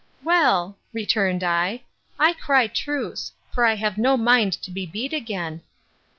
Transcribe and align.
Well, 0.23 0.79
returned 0.93 1.43
I, 1.43 1.83
I 2.17 2.33
cry 2.33 2.65
truce; 2.65 3.33
for 3.53 3.65
I 3.65 3.75
have 3.75 3.99
no 3.99 4.17
mind 4.17 4.51
to 4.63 4.71
be 4.71 4.87
beat 4.87 5.13
again. 5.13 5.61